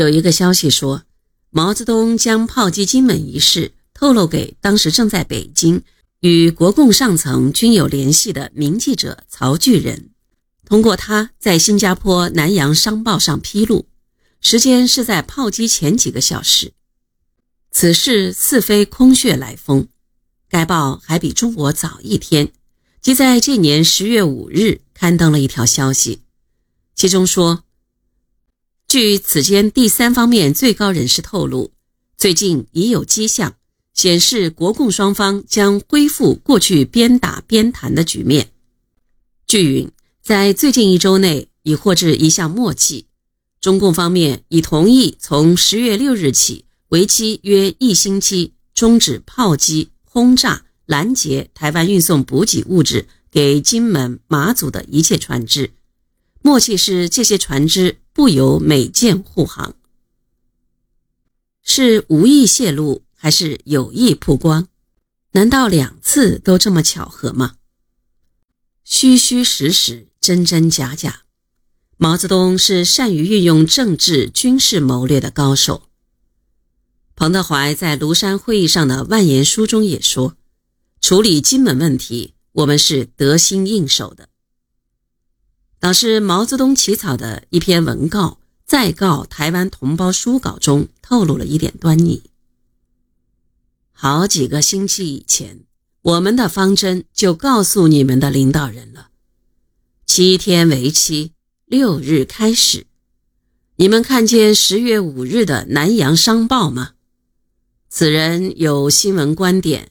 [0.00, 1.02] 有一个消息说，
[1.50, 5.82] 毛泽东将炮击金门一事透露给当时正在北京
[6.20, 10.08] 与国共上层均有联系的名记者曹巨人，
[10.64, 13.88] 通过他在新加坡《南洋商报》上披露，
[14.40, 16.72] 时间是在炮击前几个小时。
[17.70, 19.88] 此事似非空穴来风，
[20.48, 22.52] 该报还比中国早一天，
[23.02, 26.22] 即在这年十月五日刊登了一条消息，
[26.94, 27.64] 其中说。
[28.90, 31.70] 据此间第三方面最高人士透露，
[32.16, 33.54] 最近已有迹象
[33.94, 38.50] 显示，国共双方将恢复过去边打边谈的局面。
[39.46, 43.06] 据云，在最近一周内已获致一项默契，
[43.60, 55.70] 中共方面已同意从十月六日起，为期约一星期，终止炮击、轰炸、拦截台湾运送补给物质给金门、马祖的一切船只。
[56.42, 57.98] 默契是这些船只。
[58.12, 59.76] 不由美舰护航，
[61.62, 64.66] 是无意泄露还是有意曝光？
[65.32, 67.54] 难道两次都这么巧合吗？
[68.84, 71.22] 虚虚实实，真真假假。
[71.96, 75.84] 毛泽东是善于运用政治军事谋略的高手。
[77.14, 80.36] 彭德怀在庐山会议上的万言书中也说
[81.00, 84.28] ：“处理金门问题，我们是得心应手的。”
[85.80, 92.22] 当时毛泽东起草的一篇文告，再告台湾同胞书稿中透露了一点端倪。
[93.92, 95.64] 好几个星期以前，
[96.02, 99.08] 我们的方针就告诉你们的领导人了：
[100.06, 101.32] 七天为期，
[101.64, 102.86] 六日开始。
[103.76, 106.92] 你们看见十月五日的《南洋商报》吗？
[107.88, 109.90] 此人有新闻观点，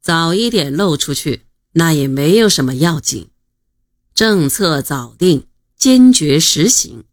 [0.00, 3.28] 早一点露出去，那也没有什么要紧。
[4.16, 7.04] 政策早定，坚决实行，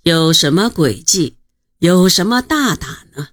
[0.00, 1.36] 有什么诡计，
[1.80, 3.28] 有什么大胆呢？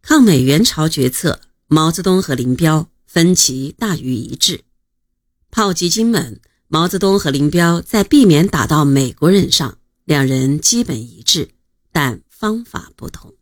[0.00, 4.64] 抗美援朝决策，毛泽东和林彪分歧大于一致。
[5.50, 9.76] 炮击金门，毛泽东和林彪在避免打到美国人上，
[10.06, 11.50] 两人基本一致，
[11.92, 13.34] 但方法不同。